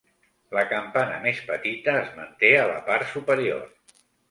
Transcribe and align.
La 0.57 0.61
campana 0.71 1.19
més 1.25 1.41
petita 1.51 1.95
es 1.99 2.09
manté 2.17 2.51
a 2.63 2.65
la 2.73 2.81
part 2.91 3.09
superior. 3.15 3.65